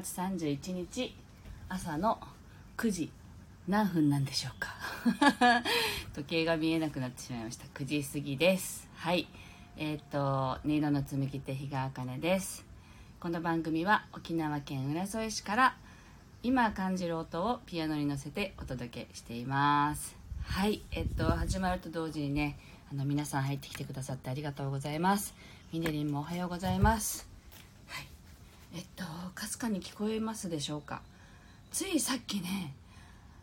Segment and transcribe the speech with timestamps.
[0.00, 1.14] 月31日
[1.68, 2.18] 朝の
[2.78, 3.12] 9時
[3.68, 4.70] 何分なんでしょうか？
[6.14, 7.66] 時計が見えなくなってしまいました。
[7.66, 8.88] 9時過ぎです。
[8.96, 9.28] はい。
[9.76, 12.64] えっ、ー、と音色の紡ぎ手日川茜です。
[13.20, 15.76] この番組は沖縄県浦添市から
[16.42, 20.16] 今感じる音をピアノに乗せてお届けしています。
[20.42, 20.82] はい。
[20.90, 22.58] えっ、ー、と始まると同時にね
[22.90, 25.34] あの皆さん入ってきてくださってありがとうございます。
[25.72, 27.29] みねりんもおはようございます。
[28.74, 31.02] えっとかすかに聞こえますでしょうか？
[31.72, 32.74] ついさっきね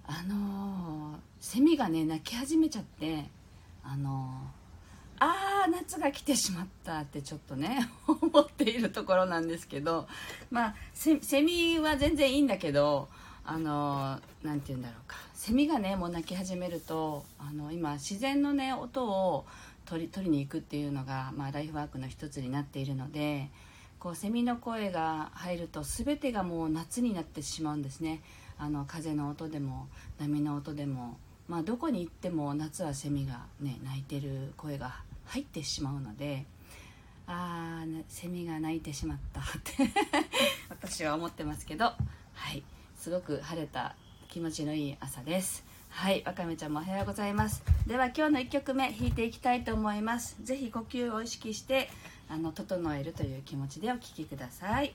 [0.06, 3.26] あのー、セミがね鳴き始めちゃって
[3.84, 10.08] あのー、あー夏が来てしまったってちょっとね 思っているところなんですけど
[10.50, 13.10] まあセミは全然いいんだけど
[13.46, 15.18] あの何て言うんだろうか。
[15.34, 19.46] セミがねもう鳴き始めるとあの今自然のね音を
[19.86, 23.50] 取り取りに行くっていうのが、まあ、ライフワークの一つになっているので
[24.00, 28.22] こうセミの声が入ると全てがもう夏になってしまうんですね。
[28.60, 29.88] あの風の音でも
[30.20, 31.18] 波の音でも、
[31.48, 36.46] まあ、どこに行っても夏はセミがね鳴いてる声が入ってしまうので
[37.28, 39.74] ああセミが鳴いてしまったって
[40.70, 41.94] 私は思ってますけど
[42.38, 42.64] はい。
[42.96, 43.96] すごく晴れた
[44.30, 45.64] 気持ちのいい朝です。
[45.90, 46.24] はい。
[46.26, 47.64] わかめちゃんもおはようございます。
[47.86, 50.38] では今日の1曲目弾いていきたいと思います。
[50.44, 51.90] 是非呼吸を意識して
[52.30, 54.94] あの整えるという気持ちでお聴きください。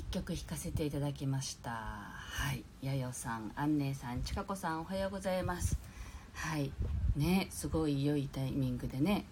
[0.00, 1.70] 曲弾かせていただきました。
[1.70, 2.64] はい。
[2.80, 5.78] やよさんあんねえさんちかこさんおはようございます。
[6.32, 6.72] はい。
[7.14, 9.26] ねすごい良いタイミングでね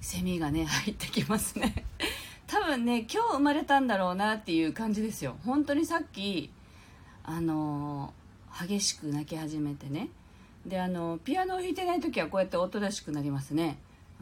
[0.00, 1.84] セミがね 入ってきますね。
[2.46, 5.36] 多分ね今日生まれたんだろうなっていう感じですよ。
[5.44, 6.52] 本当にさっき
[7.24, 10.10] あのー、激しく泣き始めてね。
[10.64, 13.78] であのピアノを弾いてない時はこうやっておとなしくなりますね。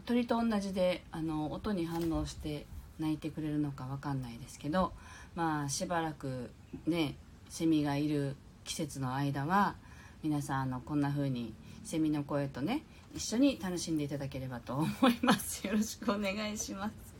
[0.06, 2.66] 鳥と同じであの音に反応して
[2.98, 4.92] 泣いてくれるのか分かんないですけど
[5.34, 6.50] まあしばらく
[6.86, 7.16] ね
[7.48, 9.76] セミがいる季節の間は
[10.22, 11.52] 皆さんあのこんな風に
[11.84, 12.82] セミの声とね
[13.14, 15.64] 一緒に楽しんでいただければと思います。
[15.68, 17.14] よろしくお願いします。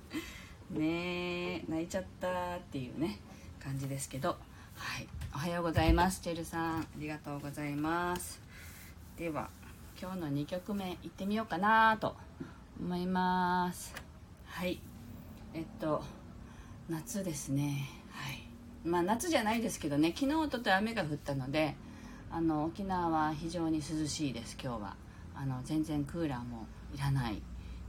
[0.70, 3.18] ね泣いちゃったっていうね
[3.60, 4.38] 感じですけど。
[4.74, 5.08] はい。
[5.34, 6.80] おはようございますチェルさん。
[6.80, 8.40] ありがとうございます。
[9.16, 9.50] では
[10.00, 12.16] 今日の2曲目いってみようかなと
[12.80, 13.94] 思います。
[14.46, 14.80] はい。
[15.52, 16.02] えっと
[16.88, 18.01] 夏ですね。
[18.84, 21.76] まあ夏じゃないですけどね昨日とと雨が降ったので
[22.30, 24.96] あの沖縄は非常に涼しいです今日は。
[25.34, 27.42] あの全然クーラーもいらない。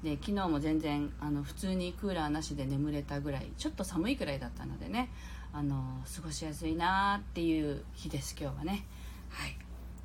[0.03, 5.09] で昨日も全然あの普通にクーラーなしで眠れたぐらいちょっと寒いくらいだったのでね
[5.53, 8.85] あの過ごしやすいなっていう日です今日はね。
[9.29, 9.57] はい。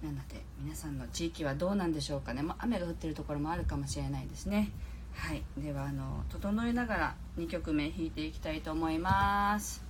[0.04, 4.70] なので皆さんの地域はどうなんでしょうかね、まあ、雨が降ってるところもあるかもしれないですね。
[5.14, 5.42] はい。
[5.56, 9.87] ではあの整えながら2曲目弾いていきたいと思います。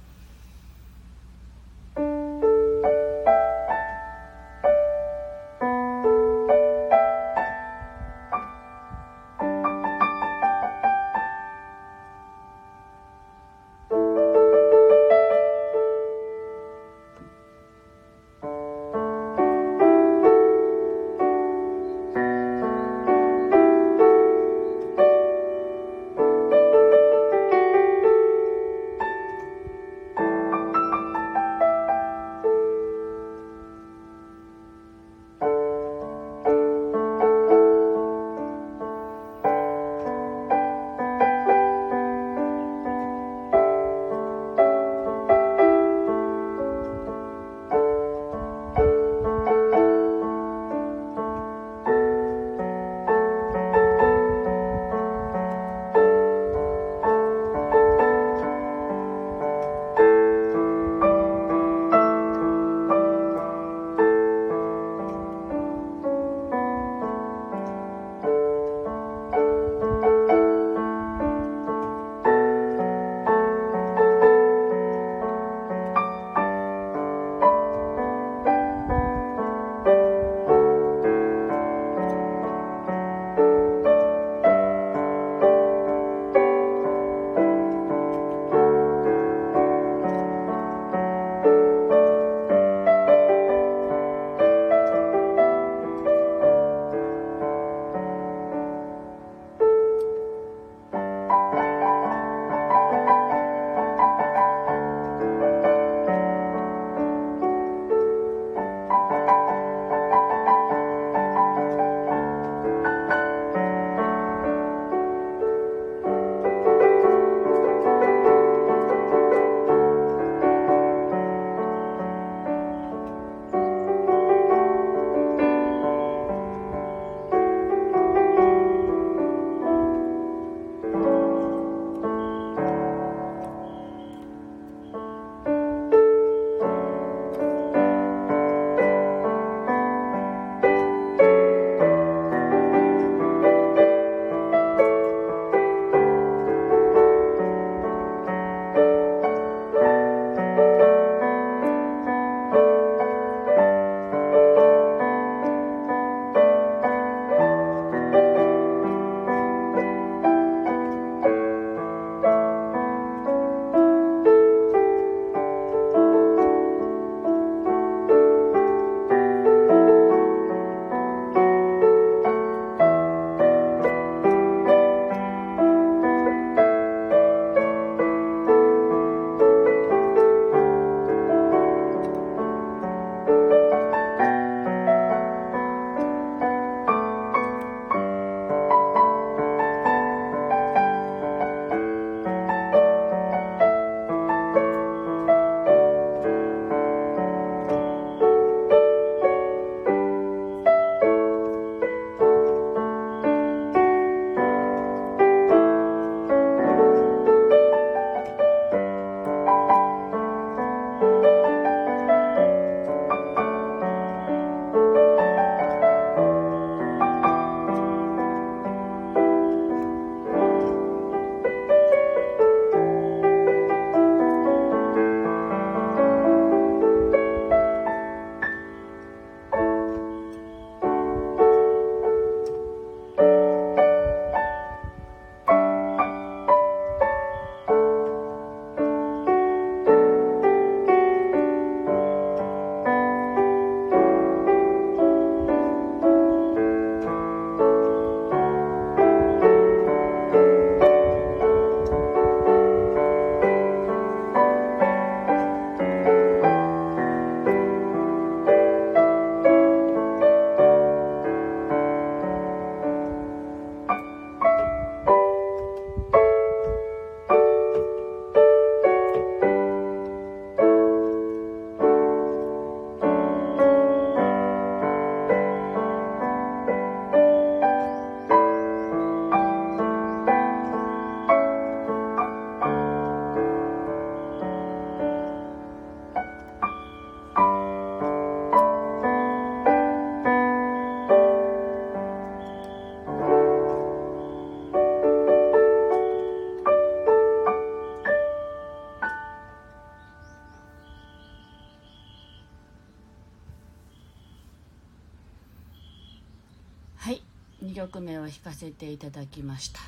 [307.78, 309.78] 曲目を弾かせていただきました。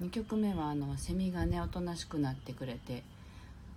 [0.00, 3.04] 2曲目はあのセミがねおとなしくなってくれて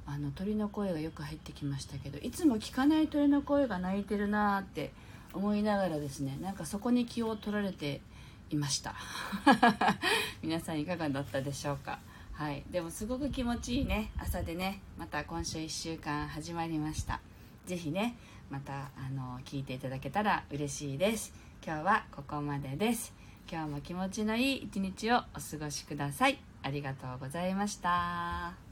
[0.08, 4.92] あの鳥の声がよく入ってきましたけどいつも聞かない鳥の声が鳴いてるなーって
[5.32, 8.02] 思いながらですねなんかそこに気を取られて
[8.50, 8.96] いました。
[10.42, 12.00] 皆さんいかがだったでしょうか？
[12.34, 12.64] はい。
[12.72, 14.10] でもすごく気持ちいいね。
[14.18, 17.20] 朝でねまた今週1週間始まりました。
[17.68, 18.16] 是非ね
[18.50, 21.47] またあの聞いていただけたら嬉しいです。
[21.66, 23.14] 今日はここまでです。
[23.50, 26.38] 今日も気持ちのいい一日をお過ごしください。
[26.64, 28.67] ありがとうございました。